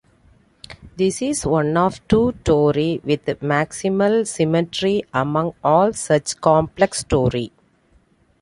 This 0.97 1.21
is 1.21 1.45
one 1.45 1.77
of 1.77 2.01
two 2.07 2.31
tori 2.43 2.99
with 3.03 3.23
maximal 3.39 4.25
symmetry 4.25 5.03
among 5.13 5.53
all 5.63 5.93
such 5.93 6.41
complex 6.41 7.03
tori. 7.03 7.51